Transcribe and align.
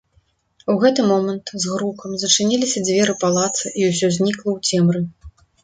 У 0.73 0.75
гэты 0.83 1.03
момант 1.11 1.45
з 1.65 1.73
грукам 1.73 2.17
зачыніліся 2.23 2.85
дзверы 2.87 3.13
палаца 3.27 3.65
і 3.83 3.89
ўсё 3.93 4.13
знікла 4.19 4.49
ў 4.59 4.69
цемры. 4.69 4.99